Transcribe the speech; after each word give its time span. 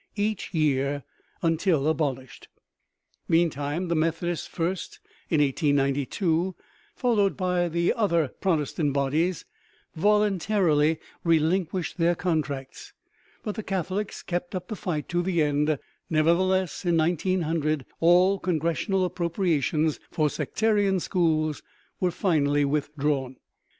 each 0.15 0.51
year 0.51 1.03
until 1.43 1.87
abolished. 1.87 2.47
Meantime, 3.27 3.87
the 3.87 3.93
Methodists 3.93 4.47
first 4.47 4.99
in 5.29 5.39
1892, 5.41 6.55
followed 6.95 7.37
by 7.37 7.65
all 7.65 7.69
the 7.69 7.93
other 7.93 8.29
Protestant 8.41 8.93
bodies, 8.93 9.45
voluntarily 9.95 10.97
relinquished 11.23 11.99
their 11.99 12.15
contracts, 12.15 12.93
but 13.43 13.53
the 13.53 13.61
Catholics 13.61 14.23
kept 14.23 14.55
up 14.55 14.69
the 14.69 14.75
fight 14.75 15.07
to 15.09 15.21
the 15.21 15.43
end; 15.43 15.77
nevertheless, 16.09 16.83
in 16.83 16.97
1900, 16.97 17.85
all 17.99 18.39
Congressional 18.39 19.05
appropriations 19.05 19.99
for 20.09 20.31
sectarian 20.31 20.99
schools 20.99 21.61
were 21.99 22.09
finally 22.09 22.65
withdrawn. 22.65 23.35